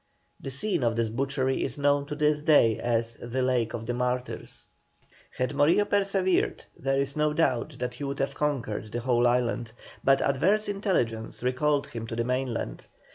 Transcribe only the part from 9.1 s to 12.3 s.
island, but adverse intelligence recalled him to the